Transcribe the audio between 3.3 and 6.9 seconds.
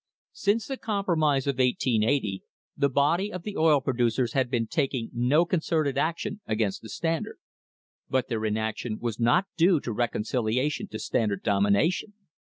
of the oil producers had been taking no concerted action against the